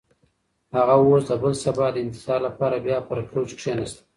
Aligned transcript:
هغه 0.75 0.93
اوس 1.05 1.23
د 1.27 1.31
بل 1.43 1.53
سبا 1.63 1.87
د 1.91 1.97
انتظار 2.05 2.39
لپاره 2.47 2.75
بیا 2.85 2.99
پر 3.09 3.17
کوچ 3.31 3.49
کښېناسته. 3.57 4.01